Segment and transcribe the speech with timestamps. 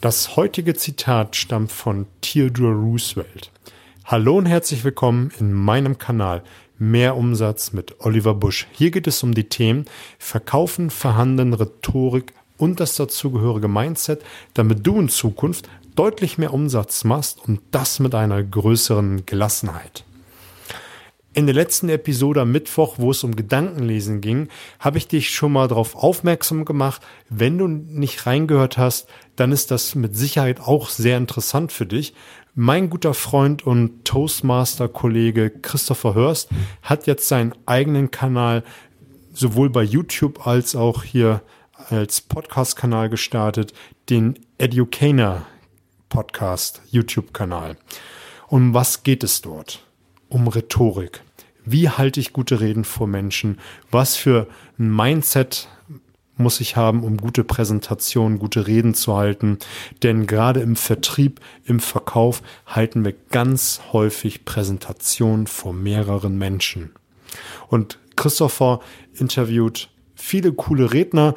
[0.00, 3.50] Das heutige Zitat stammt von Theodore Roosevelt.
[4.06, 6.42] Hallo und herzlich willkommen in meinem Kanal
[6.78, 8.66] Mehr Umsatz mit Oliver Busch.
[8.72, 9.84] Hier geht es um die Themen
[10.18, 14.24] Verkaufen, Verhandeln, Rhetorik und das dazugehörige Mindset,
[14.54, 20.04] damit du in Zukunft deutlich mehr Umsatz machst und das mit einer größeren Gelassenheit.
[21.32, 24.48] In der letzten Episode am Mittwoch, wo es um Gedankenlesen ging,
[24.80, 27.02] habe ich dich schon mal darauf aufmerksam gemacht.
[27.28, 32.14] Wenn du nicht reingehört hast, dann ist das mit Sicherheit auch sehr interessant für dich.
[32.56, 36.48] Mein guter Freund und Toastmaster-Kollege Christopher Hörst
[36.82, 38.64] hat jetzt seinen eigenen Kanal
[39.32, 41.42] sowohl bei YouTube als auch hier
[41.90, 43.72] als Podcast-Kanal gestartet,
[44.08, 45.46] den Educator
[46.08, 47.76] Podcast YouTube-Kanal.
[48.48, 49.86] Um was geht es dort?
[50.30, 51.20] Um Rhetorik.
[51.66, 53.58] Wie halte ich gute Reden vor Menschen?
[53.90, 54.46] Was für
[54.78, 55.68] ein Mindset
[56.36, 59.58] muss ich haben, um gute Präsentationen, gute Reden zu halten?
[60.02, 66.92] Denn gerade im Vertrieb, im Verkauf halten wir ganz häufig Präsentationen vor mehreren Menschen.
[67.68, 68.80] Und Christopher
[69.14, 71.34] interviewt viele coole Redner.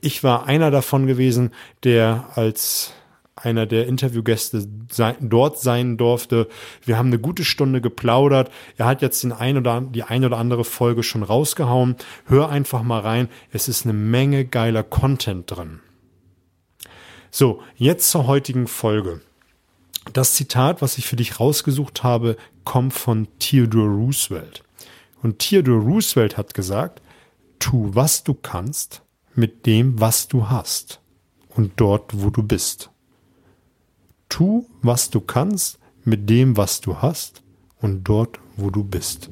[0.00, 1.50] Ich war einer davon gewesen,
[1.84, 2.92] der als
[3.34, 6.48] einer der Interviewgäste sein, dort sein durfte.
[6.84, 8.50] Wir haben eine gute Stunde geplaudert.
[8.76, 11.96] Er hat jetzt den ein oder, die ein oder andere Folge schon rausgehauen.
[12.26, 13.28] Hör einfach mal rein.
[13.50, 15.80] Es ist eine Menge geiler Content drin.
[17.30, 19.22] So, jetzt zur heutigen Folge.
[20.12, 24.62] Das Zitat, was ich für dich rausgesucht habe, kommt von Theodore Roosevelt.
[25.22, 27.00] Und Theodore Roosevelt hat gesagt,
[27.58, 29.02] tu was du kannst
[29.34, 31.00] mit dem, was du hast
[31.48, 32.91] und dort, wo du bist.
[34.32, 37.42] Tu, was du kannst mit dem, was du hast
[37.82, 39.28] und dort, wo du bist.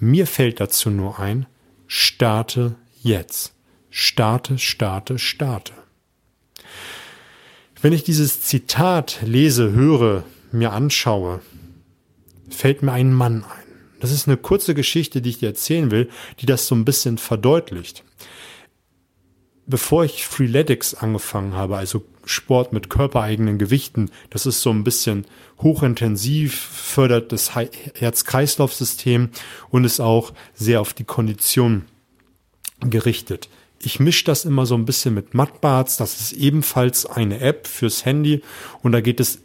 [0.00, 1.46] Mir fällt dazu nur ein,
[1.86, 3.54] starte jetzt.
[3.90, 5.72] Starte, starte, starte.
[7.80, 11.40] Wenn ich dieses Zitat lese, höre, mir anschaue,
[12.50, 13.68] fällt mir ein Mann ein.
[14.00, 16.10] Das ist eine kurze Geschichte, die ich dir erzählen will,
[16.40, 18.02] die das so ein bisschen verdeutlicht.
[19.66, 24.10] Bevor ich Freeletics angefangen habe, also Sport mit körpereigenen Gewichten.
[24.30, 25.26] Das ist so ein bisschen
[25.60, 29.30] hochintensiv, fördert das Herz-Kreislauf-System
[29.70, 31.84] und ist auch sehr auf die Kondition
[32.80, 33.48] gerichtet.
[33.78, 35.96] Ich mische das immer so ein bisschen mit Matbarts.
[35.96, 38.42] Das ist ebenfalls eine App fürs Handy
[38.82, 39.40] und da geht es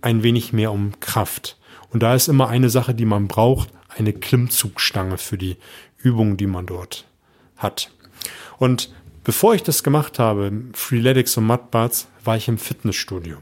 [0.00, 1.58] ein wenig mehr um Kraft.
[1.90, 5.56] Und da ist immer eine Sache, die man braucht, eine Klimmzugstange für die
[5.98, 7.06] Übungen, die man dort
[7.56, 7.90] hat.
[8.58, 8.92] Und
[9.24, 13.38] bevor ich das gemacht habe, Freeletics und Mudbards, war ich im Fitnessstudio.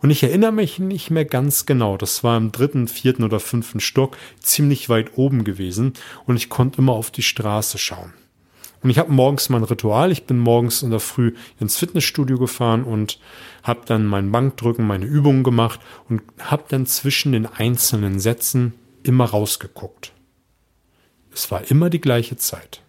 [0.00, 1.96] Und ich erinnere mich nicht mehr ganz genau.
[1.96, 5.94] Das war im dritten, vierten oder fünften Stock, ziemlich weit oben gewesen.
[6.26, 8.12] Und ich konnte immer auf die Straße schauen.
[8.82, 10.12] Und ich habe morgens mein Ritual.
[10.12, 13.18] Ich bin morgens in der Früh ins Fitnessstudio gefahren und
[13.62, 19.24] habe dann mein Bankdrücken, meine Übungen gemacht und habe dann zwischen den einzelnen Sätzen immer
[19.24, 20.12] rausgeguckt.
[21.32, 22.82] Es war immer die gleiche Zeit.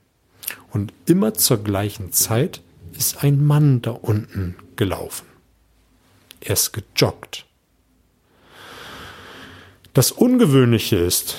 [0.71, 2.61] Und immer zur gleichen Zeit
[2.93, 5.25] ist ein Mann da unten gelaufen.
[6.41, 7.45] Er ist gejoggt.
[9.93, 11.37] Das Ungewöhnliche ist,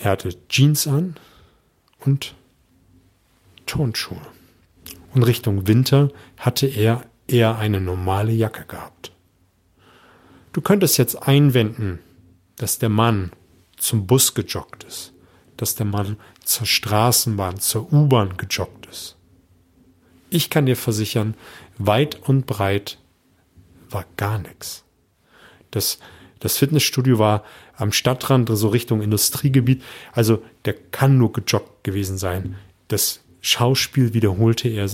[0.00, 1.16] er hatte Jeans an
[2.00, 2.34] und
[3.66, 4.20] Turnschuhe.
[5.14, 9.12] Und Richtung Winter hatte er eher eine normale Jacke gehabt.
[10.52, 11.98] Du könntest jetzt einwenden,
[12.56, 13.32] dass der Mann
[13.76, 15.12] zum Bus gejoggt ist,
[15.62, 19.16] dass der Mann zur Straßenbahn, zur U-Bahn gejoggt ist.
[20.28, 21.34] Ich kann dir versichern,
[21.78, 22.98] weit und breit
[23.88, 24.82] war gar nichts.
[25.70, 26.00] Das,
[26.40, 27.44] das Fitnessstudio war
[27.76, 29.84] am Stadtrand, so Richtung Industriegebiet.
[30.10, 32.56] Also der kann nur gejoggt gewesen sein.
[32.88, 34.90] Das Schauspiel wiederholte er,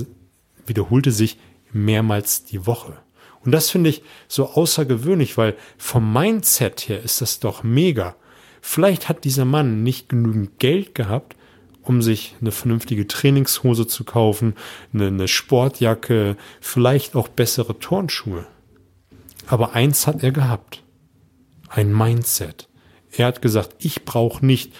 [0.66, 1.38] wiederholte sich
[1.72, 2.98] mehrmals die Woche.
[3.42, 8.16] Und das finde ich so außergewöhnlich, weil vom Mindset her ist das doch mega.
[8.70, 11.36] Vielleicht hat dieser Mann nicht genügend Geld gehabt,
[11.80, 14.56] um sich eine vernünftige Trainingshose zu kaufen,
[14.92, 18.46] eine, eine Sportjacke, vielleicht auch bessere Turnschuhe.
[19.46, 20.84] Aber eins hat er gehabt.
[21.70, 22.68] Ein Mindset.
[23.10, 24.74] Er hat gesagt, ich brauche nicht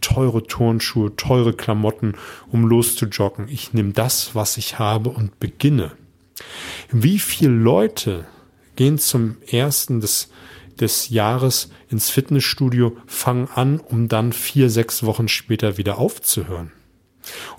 [0.00, 2.16] teure Turnschuhe, teure Klamotten,
[2.50, 3.46] um loszujoggen.
[3.48, 5.92] Ich nehme das, was ich habe und beginne.
[6.90, 8.26] Wie viele Leute
[8.74, 10.30] gehen zum ersten des
[10.80, 16.72] des Jahres ins Fitnessstudio, fangen an, um dann vier, sechs Wochen später wieder aufzuhören.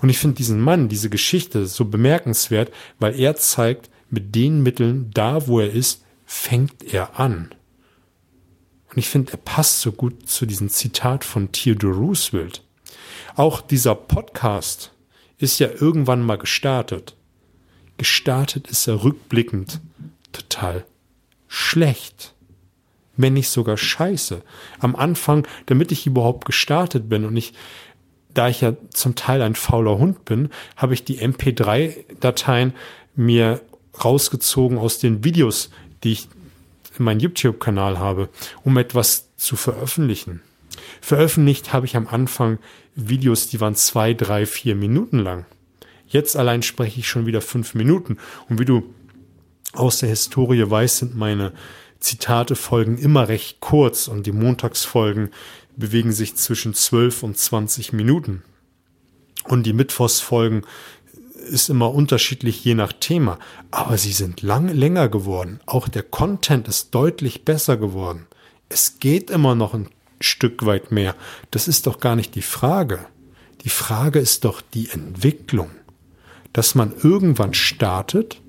[0.00, 5.10] Und ich finde diesen Mann, diese Geschichte so bemerkenswert, weil er zeigt, mit den Mitteln,
[5.14, 7.50] da wo er ist, fängt er an.
[8.90, 12.64] Und ich finde, er passt so gut zu diesem Zitat von Theodore Roosevelt.
[13.36, 14.92] Auch dieser Podcast
[15.38, 17.16] ist ja irgendwann mal gestartet.
[17.98, 19.80] Gestartet ist er rückblickend
[20.32, 20.84] total
[21.46, 22.34] schlecht.
[23.20, 24.42] Wenn nicht sogar scheiße.
[24.78, 27.52] Am Anfang, damit ich überhaupt gestartet bin und ich,
[28.32, 32.72] da ich ja zum Teil ein fauler Hund bin, habe ich die MP3-Dateien
[33.16, 33.60] mir
[34.02, 35.70] rausgezogen aus den Videos,
[36.04, 36.28] die ich
[36.98, 38.28] in meinem YouTube-Kanal habe,
[38.64, 40.40] um etwas zu veröffentlichen.
[41.00, 42.58] Veröffentlicht habe ich am Anfang
[42.94, 45.46] Videos, die waren zwei, drei, vier Minuten lang.
[46.06, 48.18] Jetzt allein spreche ich schon wieder fünf Minuten.
[48.48, 48.82] Und wie du
[49.72, 51.52] aus der Historie weißt, sind meine
[52.00, 55.30] Zitate folgen immer recht kurz und die Montagsfolgen
[55.76, 58.42] bewegen sich zwischen zwölf und zwanzig Minuten.
[59.44, 60.62] Und die Mittwochsfolgen
[61.48, 63.38] ist immer unterschiedlich je nach Thema,
[63.70, 65.60] aber sie sind lang länger geworden.
[65.66, 68.26] Auch der Content ist deutlich besser geworden.
[68.68, 69.88] Es geht immer noch ein
[70.20, 71.16] Stück weit mehr.
[71.50, 73.06] Das ist doch gar nicht die Frage.
[73.64, 75.70] Die Frage ist doch die Entwicklung.
[76.52, 78.40] Dass man irgendwann startet,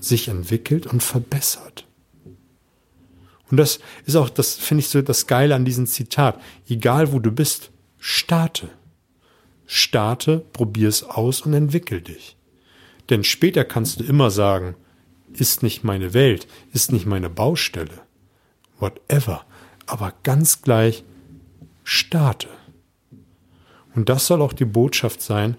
[0.00, 1.86] sich entwickelt und verbessert.
[3.54, 6.40] Und das ist auch, das finde ich so das Geile an diesem Zitat.
[6.68, 7.70] Egal wo du bist,
[8.00, 8.68] starte.
[9.64, 12.36] Starte, probier es aus und entwickel dich.
[13.10, 14.74] Denn später kannst du immer sagen,
[15.32, 18.02] ist nicht meine Welt, ist nicht meine Baustelle.
[18.80, 19.44] Whatever.
[19.86, 21.04] Aber ganz gleich,
[21.84, 22.48] starte.
[23.94, 25.56] Und das soll auch die Botschaft sein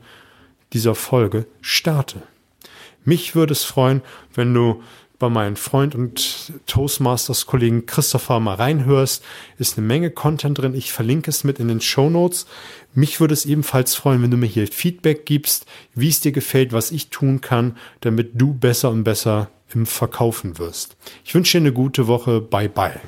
[0.73, 2.23] dieser Folge, starte.
[3.05, 4.01] Mich würde es freuen,
[4.33, 4.83] wenn du
[5.19, 9.23] bei meinem Freund und Toastmasters-Kollegen Christopher mal reinhörst.
[9.57, 10.73] Ist eine Menge Content drin.
[10.73, 12.45] Ich verlinke es mit in den Show Notes.
[12.93, 16.73] Mich würde es ebenfalls freuen, wenn du mir hier Feedback gibst, wie es dir gefällt,
[16.73, 20.95] was ich tun kann, damit du besser und besser im Verkaufen wirst.
[21.23, 22.41] Ich wünsche dir eine gute Woche.
[22.41, 22.99] Bye bye.